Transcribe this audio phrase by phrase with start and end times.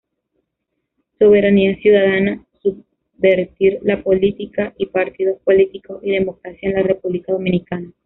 [1.19, 7.93] Soberanía Ciudadana; Subvertir la Política; y Partidos Políticos y Democracia en la República Dominicana.